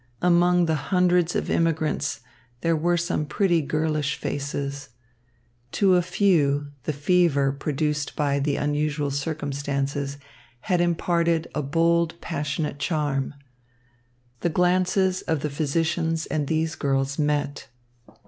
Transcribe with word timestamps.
Among 0.23 0.65
the 0.65 0.73
hundreds 0.89 1.35
of 1.35 1.51
immigrants, 1.51 2.21
there 2.61 2.75
were 2.75 2.97
some 2.97 3.23
pretty 3.23 3.61
girlish 3.61 4.15
faces. 4.15 4.89
To 5.73 5.93
a 5.95 6.01
few 6.01 6.71
the 6.85 6.91
fever 6.91 7.51
produced 7.51 8.15
by 8.15 8.39
the 8.39 8.55
unusual 8.55 9.11
circumstances 9.11 10.17
had 10.61 10.81
imparted 10.81 11.49
a 11.53 11.61
bold, 11.61 12.19
passionate 12.19 12.79
charm. 12.79 13.35
The 14.39 14.49
glances 14.49 15.21
of 15.21 15.41
the 15.41 15.51
physicians 15.51 16.25
and 16.25 16.47
these 16.47 16.73
girls 16.73 17.19
met. 17.19 17.67